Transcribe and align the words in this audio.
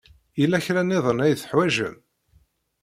Yella 0.39 0.65
kra 0.65 0.81
niḍen 0.83 1.23
ay 1.25 1.33
teḥwajem? 1.35 1.95